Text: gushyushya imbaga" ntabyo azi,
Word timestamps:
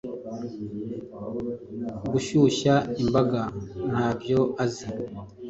gushyushya 2.11 2.75
imbaga" 3.03 3.41
ntabyo 3.91 4.39
azi, 4.63 4.87